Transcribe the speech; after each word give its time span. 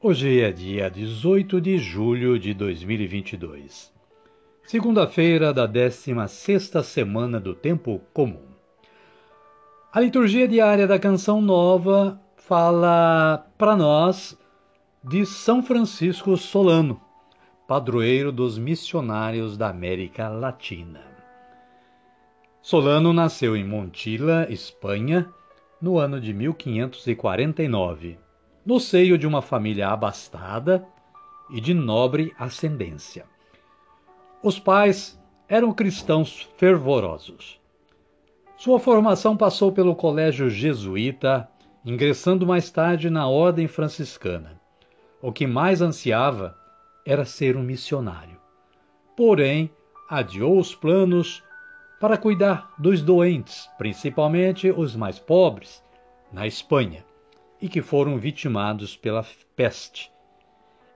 Hoje 0.00 0.40
é 0.40 0.52
dia 0.52 0.88
18 0.88 1.60
de 1.60 1.76
julho 1.76 2.38
de 2.38 2.54
2022, 2.54 3.92
segunda-feira 4.62 5.52
da 5.52 5.66
16ª 5.66 6.84
semana 6.84 7.40
do 7.40 7.52
Tempo 7.52 8.00
Comum. 8.14 8.46
A 9.92 9.98
liturgia 9.98 10.46
diária 10.46 10.86
da 10.86 11.00
Canção 11.00 11.40
Nova 11.40 12.16
fala 12.36 13.44
para 13.58 13.74
nós 13.74 14.38
de 15.02 15.26
São 15.26 15.64
Francisco 15.64 16.36
Solano, 16.36 17.00
padroeiro 17.66 18.30
dos 18.30 18.56
missionários 18.56 19.56
da 19.56 19.68
América 19.68 20.28
Latina. 20.28 21.02
Solano 22.62 23.12
nasceu 23.12 23.56
em 23.56 23.64
Montilla, 23.64 24.46
Espanha, 24.48 25.28
no 25.82 25.98
ano 25.98 26.20
de 26.20 26.32
1549 26.32 28.27
no 28.68 28.78
seio 28.78 29.16
de 29.16 29.26
uma 29.26 29.40
família 29.40 29.88
abastada 29.88 30.86
e 31.48 31.58
de 31.58 31.72
nobre 31.72 32.34
ascendência. 32.38 33.24
Os 34.42 34.58
pais 34.58 35.18
eram 35.48 35.72
cristãos 35.72 36.46
fervorosos. 36.58 37.58
Sua 38.58 38.78
formação 38.78 39.38
passou 39.38 39.72
pelo 39.72 39.96
colégio 39.96 40.50
jesuíta, 40.50 41.48
ingressando 41.82 42.46
mais 42.46 42.70
tarde 42.70 43.08
na 43.08 43.26
ordem 43.26 43.66
franciscana. 43.66 44.60
O 45.22 45.32
que 45.32 45.46
mais 45.46 45.80
ansiava 45.80 46.54
era 47.06 47.24
ser 47.24 47.56
um 47.56 47.62
missionário. 47.62 48.38
Porém, 49.16 49.70
adiou 50.10 50.58
os 50.58 50.74
planos 50.74 51.42
para 51.98 52.18
cuidar 52.18 52.74
dos 52.76 53.00
doentes, 53.00 53.66
principalmente 53.78 54.70
os 54.70 54.94
mais 54.94 55.18
pobres, 55.18 55.82
na 56.30 56.46
Espanha 56.46 57.07
e 57.60 57.68
que 57.68 57.82
foram 57.82 58.18
vitimados 58.18 58.96
pela 58.96 59.24
peste. 59.56 60.10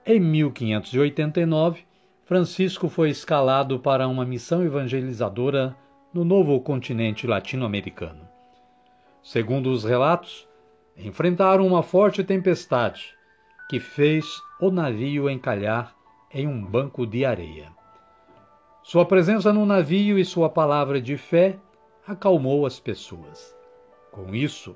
Em 0.05 0.19
1589, 0.19 1.85
Francisco 2.25 2.89
foi 2.89 3.09
escalado 3.09 3.79
para 3.79 4.07
uma 4.07 4.25
missão 4.25 4.63
evangelizadora 4.63 5.75
no 6.13 6.23
novo 6.23 6.59
continente 6.61 7.27
latino-americano. 7.27 8.27
Segundo 9.21 9.71
os 9.71 9.83
relatos, 9.83 10.47
enfrentaram 10.97 11.65
uma 11.65 11.81
forte 11.81 12.23
tempestade 12.23 13.15
que 13.69 13.79
fez 13.79 14.25
o 14.59 14.69
navio 14.69 15.29
encalhar 15.29 15.95
em 16.31 16.47
um 16.47 16.63
banco 16.63 17.05
de 17.05 17.25
areia. 17.25 17.71
Sua 18.83 19.05
presença 19.05 19.53
no 19.53 19.65
navio 19.65 20.19
e 20.19 20.25
sua 20.25 20.49
palavra 20.49 21.01
de 21.01 21.17
fé 21.17 21.57
acalmou 22.05 22.65
as 22.65 22.79
pessoas. 22.79 23.55
Com 24.11 24.35
isso, 24.35 24.75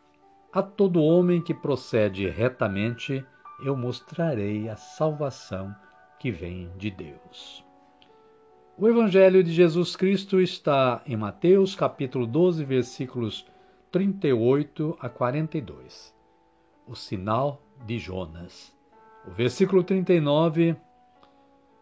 a 0.52 0.62
todo 0.62 1.02
homem 1.02 1.41
que 1.41 1.55
procede 1.55 2.29
retamente, 2.29 3.25
eu 3.62 3.76
mostrarei 3.76 4.69
a 4.69 4.75
salvação 4.75 5.75
que 6.19 6.31
vem 6.31 6.70
de 6.76 6.91
Deus. 6.91 7.64
O 8.76 8.88
Evangelho 8.88 9.44
de 9.44 9.52
Jesus 9.52 9.94
Cristo 9.94 10.41
está 10.41 11.02
em 11.06 11.17
Mateus 11.17 11.76
capítulo 11.76 12.26
12, 12.26 12.64
versículos 12.64 13.47
38 13.93 14.97
a 14.99 15.08
42. 15.08 16.14
O 16.87 16.97
sinal 16.97 17.62
de 17.85 17.99
Jonas. 17.99 18.75
O 19.26 19.31
versículo 19.31 19.85
39, 19.85 20.75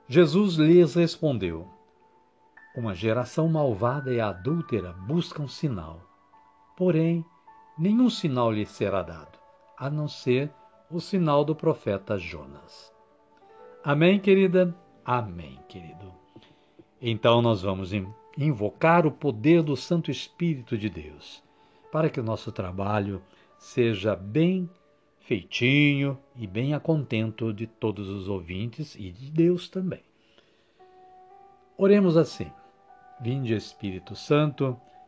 Jesus 0.09 0.57
lhes 0.57 0.95
respondeu: 0.95 1.69
Uma 2.77 2.95
geração 2.95 3.49
malvada 3.49 4.13
e 4.13 4.21
adúltera 4.21 4.93
busca 4.93 5.41
um 5.41 5.49
sinal. 5.49 6.03
Porém, 6.77 7.25
nenhum 7.79 8.11
sinal 8.11 8.51
lhe 8.51 8.67
será 8.67 9.03
dado, 9.03 9.39
a 9.77 9.89
não 9.89 10.09
ser 10.09 10.51
o 10.91 11.01
sinal 11.01 11.45
do 11.45 11.55
profeta 11.55 12.19
Jonas. 12.19 12.93
Amém, 13.85 14.19
querida? 14.19 14.75
Amém, 15.05 15.59
querido. 15.69 16.13
Então 17.01 17.41
nós 17.41 17.63
vamos 17.63 17.93
invocar 18.37 19.07
o 19.07 19.13
poder 19.13 19.63
do 19.63 19.77
Santo 19.77 20.11
Espírito 20.11 20.77
de 20.77 20.91
Deus, 20.91 21.43
para 21.93 22.11
que 22.11 22.19
o 22.19 22.25
nosso 22.25 22.51
trabalho 22.51 23.23
seja 23.57 24.17
bem 24.17 24.69
feitinho 25.21 26.19
e 26.35 26.47
bem 26.47 26.75
a 26.75 26.81
contento 26.81 27.53
de 27.53 27.67
todos 27.67 28.09
os 28.09 28.29
ouvintes 28.29 28.95
e 28.95 29.11
de 29.11 29.31
Deus 29.31 29.69
também. 29.69 30.03
Oremos 31.77 32.17
assim: 32.17 32.51
Vinde, 33.21 33.55
Espírito 33.55 34.17
Santo, 34.17 34.79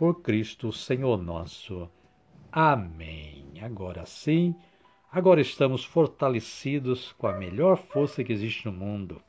Por 0.00 0.22
Cristo, 0.22 0.72
Senhor 0.72 1.22
nosso. 1.22 1.86
Amém. 2.50 3.44
Agora 3.60 4.06
sim, 4.06 4.54
agora 5.12 5.42
estamos 5.42 5.84
fortalecidos 5.84 7.12
com 7.18 7.26
a 7.26 7.34
melhor 7.34 7.76
força 7.76 8.24
que 8.24 8.32
existe 8.32 8.64
no 8.64 8.72
mundo, 8.72 9.20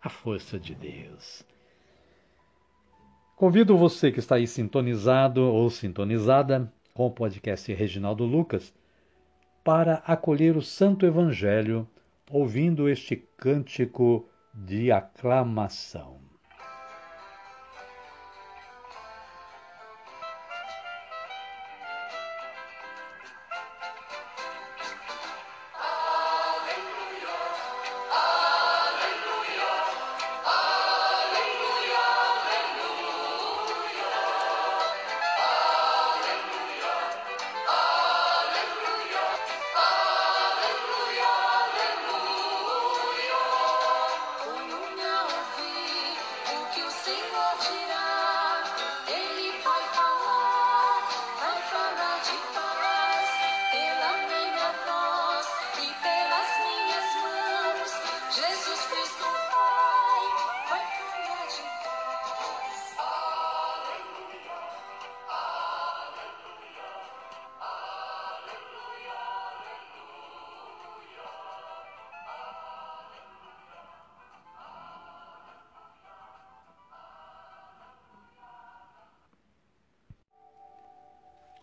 a 0.00 0.08
força 0.08 0.60
de 0.60 0.76
Deus. 0.76 1.44
Convido 3.34 3.76
você 3.76 4.12
que 4.12 4.20
está 4.20 4.36
aí 4.36 4.46
sintonizado 4.46 5.42
ou 5.42 5.68
sintonizada 5.68 6.72
com 6.94 7.08
o 7.08 7.10
podcast 7.10 7.72
Reginaldo 7.74 8.24
Lucas 8.24 8.72
para 9.64 10.04
acolher 10.06 10.56
o 10.56 10.62
Santo 10.62 11.04
Evangelho 11.04 11.84
ouvindo 12.30 12.88
este 12.88 13.16
cântico 13.36 14.28
de 14.54 14.92
aclamação. 14.92 16.21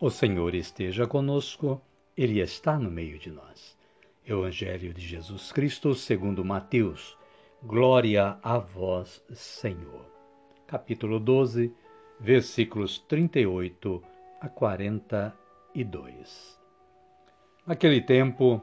O 0.02 0.08
Senhor 0.08 0.54
esteja 0.54 1.06
conosco, 1.06 1.78
Ele 2.16 2.40
está 2.40 2.78
no 2.78 2.90
meio 2.90 3.18
de 3.18 3.30
nós. 3.30 3.76
Evangelho 4.26 4.94
de 4.94 5.02
Jesus 5.02 5.52
Cristo, 5.52 5.94
segundo 5.94 6.42
Mateus. 6.42 7.18
Glória 7.62 8.38
a 8.42 8.56
vós, 8.56 9.22
Senhor. 9.34 10.06
Capítulo 10.66 11.20
12, 11.20 11.70
versículos 12.18 12.98
38 13.00 14.02
a 14.40 14.48
42. 14.48 16.58
Naquele 17.66 18.00
tempo, 18.00 18.62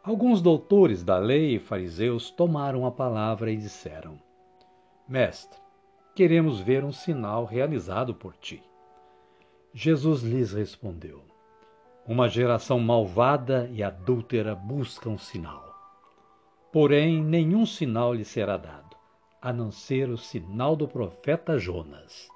alguns 0.00 0.40
doutores 0.40 1.02
da 1.02 1.18
lei 1.18 1.56
e 1.56 1.58
fariseus 1.58 2.30
tomaram 2.30 2.86
a 2.86 2.92
palavra 2.92 3.50
e 3.50 3.56
disseram: 3.56 4.16
Mestre, 5.08 5.58
queremos 6.14 6.60
ver 6.60 6.84
um 6.84 6.92
sinal 6.92 7.44
realizado 7.44 8.14
por 8.14 8.36
ti. 8.36 8.62
Jesus 9.74 10.22
lhes 10.22 10.52
respondeu: 10.52 11.22
Uma 12.06 12.28
geração 12.28 12.78
malvada 12.78 13.70
e 13.72 13.82
adúltera 13.82 14.54
busca 14.54 15.08
um 15.08 15.16
sinal. 15.16 15.74
Porém, 16.70 17.24
nenhum 17.24 17.64
sinal 17.64 18.12
lhe 18.12 18.24
será 18.24 18.58
dado, 18.58 18.94
a 19.40 19.50
não 19.50 19.70
ser 19.70 20.10
o 20.10 20.18
sinal 20.18 20.76
do 20.76 20.86
profeta 20.86 21.58
Jonas. 21.58 22.28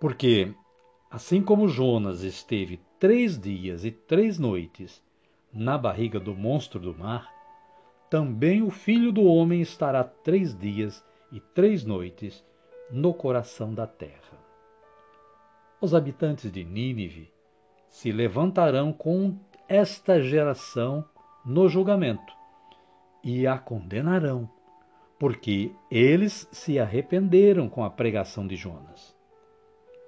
Porque, 0.00 0.54
assim 1.10 1.42
como 1.42 1.66
Jonas 1.66 2.22
esteve 2.22 2.80
três 3.00 3.36
dias 3.36 3.84
e 3.84 3.90
três 3.90 4.38
noites 4.38 5.02
na 5.52 5.76
barriga 5.76 6.20
do 6.20 6.36
monstro 6.36 6.78
do 6.78 6.96
mar, 6.96 7.28
também 8.08 8.62
o 8.62 8.70
filho 8.70 9.10
do 9.10 9.24
homem 9.24 9.60
estará 9.60 10.04
três 10.04 10.56
dias 10.56 11.04
e 11.32 11.40
três 11.40 11.84
noites 11.84 12.44
no 12.92 13.12
coração 13.12 13.74
da 13.74 13.88
terra 13.88 14.41
os 15.82 15.96
habitantes 15.96 16.50
de 16.52 16.62
Nínive 16.62 17.28
se 17.88 18.12
levantarão 18.12 18.92
com 18.92 19.36
esta 19.68 20.22
geração 20.22 21.04
no 21.44 21.68
julgamento 21.68 22.32
e 23.24 23.48
a 23.48 23.58
condenarão, 23.58 24.48
porque 25.18 25.74
eles 25.90 26.48
se 26.52 26.78
arrependeram 26.78 27.68
com 27.68 27.82
a 27.82 27.90
pregação 27.90 28.46
de 28.46 28.54
Jonas. 28.54 29.12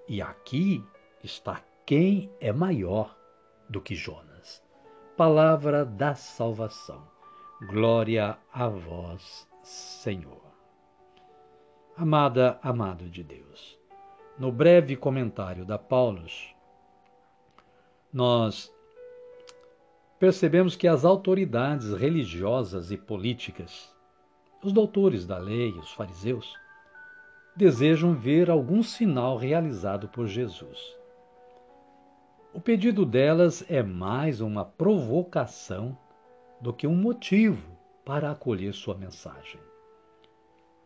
E 0.09 0.23
aqui 0.23 0.85
está 1.25 1.61
quem 1.85 2.31
é 2.41 2.53
maior 2.53 3.19
do 3.69 3.81
que 3.81 3.97
Jonas. 3.97 4.63
Palavra 5.17 5.85
da 5.85 6.15
salvação. 6.15 7.03
Glória 7.67 8.39
a 8.53 8.69
vós, 8.69 9.49
Senhor. 9.63 10.45
Amada, 11.97 12.61
amado 12.63 13.09
de 13.09 13.25
Deus 13.25 13.84
no 14.39 14.51
breve 14.51 14.97
comentário 14.97 15.65
da 15.65 15.79
Paulus, 15.79 16.55
nós 18.13 18.73
percebemos 20.19 20.75
que 20.75 20.89
as 20.89 21.05
autoridades 21.05 21.93
religiosas 21.93 22.91
e 22.91 22.97
políticas, 22.97 23.95
os 24.63 24.73
doutores 24.73 25.27
da 25.27 25.39
lei, 25.39 25.73
os 25.73 25.93
fariseus, 25.93 26.57
desejam 27.57 28.15
ver 28.15 28.51
algum 28.51 28.83
sinal 28.83 29.37
realizado 29.37 30.09
por 30.09 30.27
Jesus. 30.27 30.97
O 32.53 32.61
pedido 32.61 33.05
delas 33.05 33.65
é 33.69 33.83
mais 33.83 34.41
uma 34.41 34.65
provocação 34.65 35.97
do 36.61 36.73
que 36.73 36.87
um 36.87 36.95
motivo 36.95 37.77
para 38.05 38.31
acolher 38.31 38.73
sua 38.73 38.97
mensagem. 38.97 39.61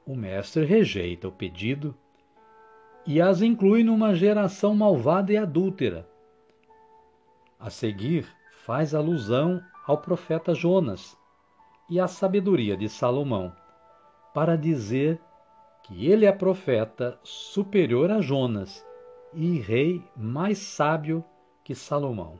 O 0.06 0.14
mestre 0.14 0.64
rejeita 0.64 1.28
o 1.28 1.32
pedido 1.32 1.94
e 3.08 3.22
as 3.22 3.40
inclui 3.40 3.82
numa 3.82 4.14
geração 4.14 4.74
malvada 4.74 5.32
e 5.32 5.36
adúltera. 5.38 6.06
A 7.58 7.70
seguir, 7.70 8.28
faz 8.66 8.94
alusão 8.94 9.62
ao 9.86 9.96
profeta 9.96 10.54
Jonas 10.54 11.16
e 11.88 11.98
à 11.98 12.06
sabedoria 12.06 12.76
de 12.76 12.86
Salomão, 12.86 13.50
para 14.34 14.58
dizer 14.58 15.18
que 15.84 16.06
ele 16.06 16.26
é 16.26 16.32
profeta 16.32 17.18
superior 17.22 18.10
a 18.10 18.20
Jonas 18.20 18.86
e 19.32 19.58
rei 19.58 20.04
mais 20.14 20.58
sábio 20.58 21.24
que 21.64 21.74
Salomão. 21.74 22.38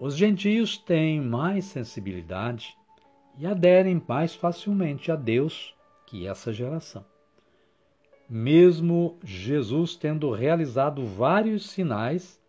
Os 0.00 0.16
gentios 0.16 0.76
têm 0.76 1.20
mais 1.20 1.64
sensibilidade 1.66 2.76
e 3.36 3.46
aderem 3.46 4.02
mais 4.08 4.34
facilmente 4.34 5.12
a 5.12 5.14
Deus 5.14 5.76
que 6.08 6.26
essa 6.26 6.52
geração 6.52 7.04
mesmo 8.28 9.18
Jesus 9.24 9.96
tendo 9.96 10.30
realizado 10.30 11.06
vários 11.06 11.70
sinais, 11.70 12.40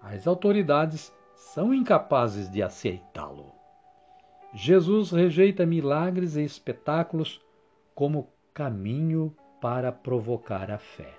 as 0.00 0.26
autoridades 0.26 1.12
são 1.34 1.72
incapazes 1.72 2.50
de 2.50 2.62
aceitá-lo. 2.62 3.52
Jesus 4.52 5.10
rejeita 5.10 5.64
milagres 5.64 6.36
e 6.36 6.42
espetáculos 6.42 7.40
como 7.94 8.28
caminho 8.52 9.34
para 9.60 9.90
provocar 9.90 10.70
a 10.70 10.78
fé. 10.78 11.14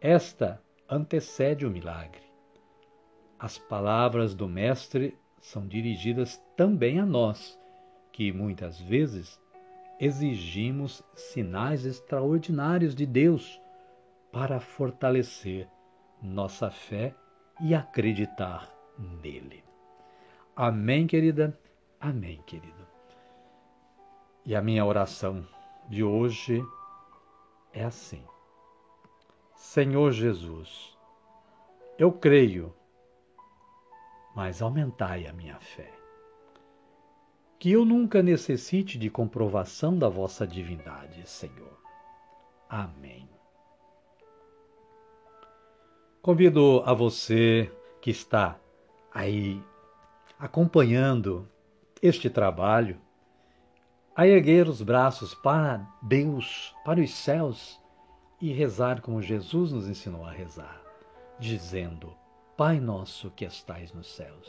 esta 0.00 0.60
antecede 0.88 1.64
o 1.64 1.70
milagre. 1.70 2.22
As 3.38 3.56
palavras 3.56 4.34
do 4.34 4.48
Mestre 4.48 5.16
são 5.40 5.66
dirigidas 5.66 6.36
também 6.56 6.98
a 7.00 7.06
nós, 7.06 7.58
que 8.12 8.32
muitas 8.32 8.80
vezes 8.80 9.40
exigimos 9.98 11.02
sinais 11.14 11.84
extraordinários 11.84 12.94
de 12.94 13.06
Deus 13.06 13.60
para 14.32 14.60
fortalecer 14.60 15.68
nossa 16.22 16.70
fé 16.70 17.14
e 17.60 17.74
acreditar 17.74 18.72
nele. 19.22 19.62
Amém, 20.56 21.06
querida? 21.06 21.58
Amém, 22.00 22.42
querido. 22.46 22.86
E 24.44 24.56
a 24.56 24.62
minha 24.62 24.84
oração 24.84 25.46
de 25.88 26.02
hoje 26.02 26.62
é 27.72 27.84
assim: 27.84 28.24
Senhor 29.54 30.10
Jesus, 30.12 30.96
eu 31.98 32.10
creio, 32.12 32.74
mas 34.34 34.60
aumentai 34.60 35.26
a 35.26 35.32
minha 35.32 35.58
fé. 35.60 36.01
Que 37.62 37.70
eu 37.70 37.84
nunca 37.84 38.24
necessite 38.24 38.98
de 38.98 39.08
comprovação 39.08 39.96
da 39.96 40.08
vossa 40.08 40.44
divindade, 40.44 41.22
Senhor. 41.30 41.78
Amém. 42.68 43.28
Convido 46.20 46.82
a 46.84 46.92
você 46.92 47.70
que 48.00 48.10
está 48.10 48.58
aí 49.14 49.62
acompanhando 50.40 51.48
este 52.02 52.28
trabalho 52.28 53.00
a 54.16 54.26
erguer 54.26 54.66
os 54.66 54.82
braços 54.82 55.32
para 55.32 55.88
Deus, 56.02 56.74
para 56.84 56.98
os 56.98 57.14
céus 57.14 57.80
e 58.40 58.52
rezar 58.52 59.00
como 59.00 59.22
Jesus 59.22 59.70
nos 59.70 59.88
ensinou 59.88 60.24
a 60.24 60.32
rezar, 60.32 60.82
dizendo: 61.38 62.12
Pai 62.56 62.80
nosso 62.80 63.30
que 63.30 63.44
estais 63.44 63.92
nos 63.92 64.08
céus, 64.08 64.48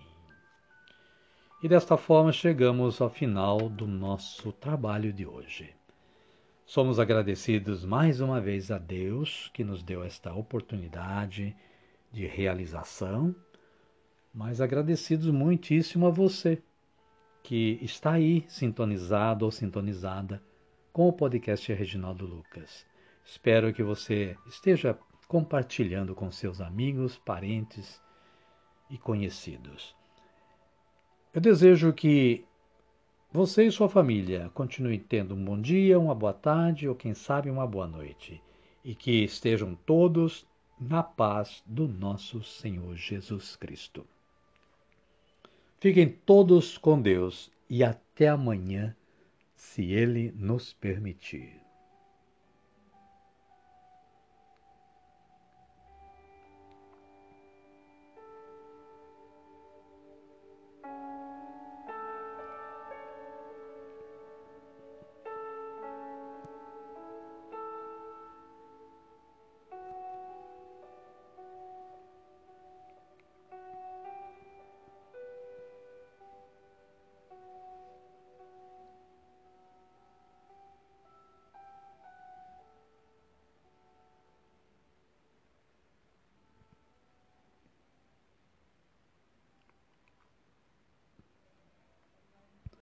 E 1.63 1.67
desta 1.69 1.95
forma 1.95 2.31
chegamos 2.31 2.99
ao 2.99 3.09
final 3.09 3.69
do 3.69 3.85
nosso 3.85 4.51
trabalho 4.51 5.13
de 5.13 5.27
hoje. 5.27 5.75
Somos 6.65 6.99
agradecidos 6.99 7.85
mais 7.85 8.19
uma 8.19 8.41
vez 8.41 8.71
a 8.71 8.79
Deus 8.79 9.47
que 9.53 9.63
nos 9.63 9.83
deu 9.83 10.03
esta 10.03 10.33
oportunidade 10.33 11.55
de 12.11 12.25
realização, 12.25 13.35
mas 14.33 14.59
agradecidos 14.59 15.27
muitíssimo 15.27 16.07
a 16.07 16.09
você 16.09 16.59
que 17.43 17.77
está 17.83 18.13
aí 18.13 18.43
sintonizado 18.47 19.45
ou 19.45 19.51
sintonizada 19.51 20.41
com 20.91 21.07
o 21.07 21.13
podcast 21.13 21.71
Reginaldo 21.71 22.25
Lucas. 22.25 22.87
Espero 23.23 23.71
que 23.71 23.83
você 23.83 24.35
esteja 24.47 24.97
compartilhando 25.27 26.15
com 26.15 26.31
seus 26.31 26.59
amigos, 26.59 27.19
parentes 27.19 28.01
e 28.89 28.97
conhecidos. 28.97 30.00
Eu 31.33 31.39
desejo 31.39 31.93
que 31.93 32.43
você 33.31 33.65
e 33.65 33.71
sua 33.71 33.87
família 33.87 34.51
continuem 34.53 34.99
tendo 34.99 35.33
um 35.33 35.45
bom 35.45 35.59
dia, 35.59 35.97
uma 35.97 36.13
boa 36.13 36.33
tarde 36.33 36.89
ou, 36.89 36.93
quem 36.93 37.13
sabe, 37.13 37.49
uma 37.49 37.65
boa 37.65 37.87
noite. 37.87 38.41
E 38.83 38.93
que 38.93 39.23
estejam 39.23 39.73
todos 39.85 40.45
na 40.77 41.01
paz 41.01 41.63
do 41.65 41.87
nosso 41.87 42.43
Senhor 42.43 42.97
Jesus 42.97 43.55
Cristo. 43.55 44.05
Fiquem 45.79 46.09
todos 46.09 46.77
com 46.77 47.01
Deus 47.01 47.49
e 47.69 47.81
até 47.81 48.27
amanhã, 48.27 48.93
se 49.55 49.89
Ele 49.89 50.33
nos 50.35 50.73
permitir. 50.73 51.60